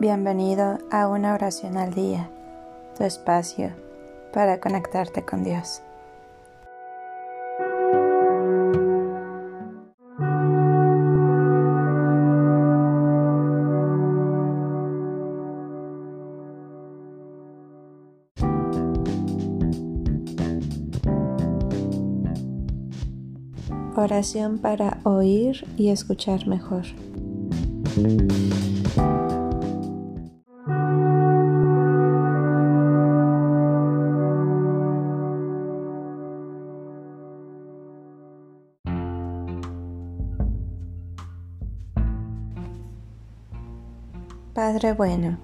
[0.00, 2.30] Bienvenido a una oración al día,
[2.96, 3.70] tu espacio
[4.32, 5.82] para conectarte con Dios.
[23.94, 26.86] Oración para oír y escuchar mejor.
[44.54, 45.38] Padre bueno,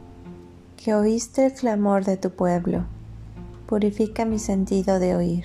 [0.76, 2.86] que oíste el clamor de tu pueblo,
[3.68, 5.44] purifica mi sentido de oír,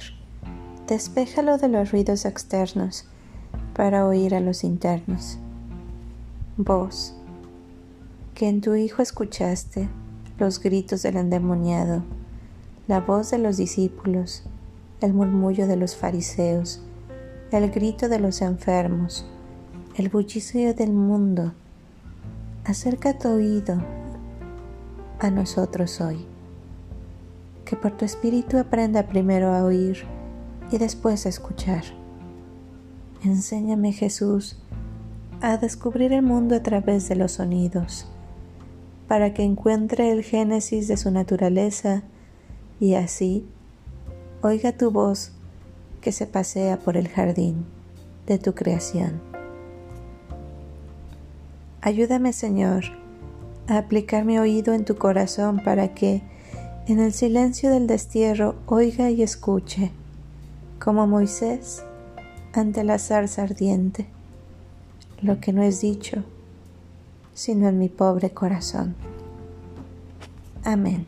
[0.88, 3.06] despéjalo de los ruidos externos
[3.76, 5.38] para oír a los internos.
[6.58, 7.14] Vos,
[8.34, 9.90] que en tu Hijo escuchaste
[10.40, 12.02] los gritos del endemoniado,
[12.88, 14.42] la voz de los discípulos,
[15.02, 16.82] el murmullo de los fariseos,
[17.52, 19.24] el grito de los enfermos,
[19.98, 21.54] el bullicio del mundo,
[22.66, 23.82] acerca tu oído
[25.20, 26.26] a nosotros hoy.
[27.66, 30.04] Que por tu espíritu aprenda primero a oír
[30.72, 31.84] y después a escuchar.
[33.24, 34.58] Enséñame Jesús
[35.42, 38.08] a descubrir el mundo a través de los sonidos,
[39.08, 42.04] para que encuentre el génesis de su naturaleza
[42.80, 43.46] y así
[44.42, 45.34] oiga tu voz
[46.00, 47.66] que se pasea por el jardín
[48.28, 49.31] de tu creación.
[51.84, 52.84] Ayúdame, Señor,
[53.68, 56.22] a aplicar mi oído en tu corazón para que,
[56.88, 59.92] en el silencio del destierro, oiga y escuche,
[60.80, 61.84] como Moisés
[62.54, 64.06] ante la zarza ardiente,
[65.22, 66.24] lo que no es dicho,
[67.34, 68.96] sino en mi pobre corazón.
[70.64, 71.08] Amén.